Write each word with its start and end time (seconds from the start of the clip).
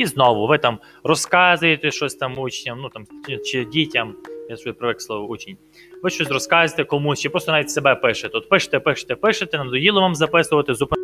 І 0.00 0.06
знову 0.06 0.46
ви 0.46 0.58
там 0.58 0.78
розказуєте 1.04 1.90
щось 1.90 2.14
там 2.14 2.38
учням, 2.38 2.78
ну 2.82 2.88
там 2.88 3.04
чи- 3.44 3.64
дітям. 3.64 4.14
Я 4.50 4.56
собі 4.56 4.72
привик 4.72 5.02
слово 5.02 5.26
учень. 5.28 5.56
Ви 6.02 6.10
щось 6.10 6.28
розказуєте 6.30 6.84
комусь, 6.84 7.20
чи 7.20 7.28
просто 7.28 7.52
навіть 7.52 7.70
себе 7.70 7.94
пишете. 7.94 8.38
От 8.38 8.48
пишете, 8.48 8.80
пишете, 8.80 9.16
пишете, 9.16 9.58
надоїло 9.58 10.00
вам 10.00 10.14
записувати, 10.14 10.74
зупинити. 10.74 10.99